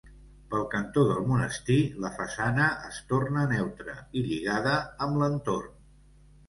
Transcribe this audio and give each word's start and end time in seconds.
Pel 0.53 0.63
cantó 0.69 1.03
del 1.09 1.19
Monestir, 1.31 1.77
la 2.05 2.11
façana 2.17 2.67
es 2.89 2.99
torna 3.13 3.47
neutra 3.55 3.97
i 4.23 4.27
lligada 4.31 4.77
amb 5.09 5.23
l'entorn. 5.25 5.81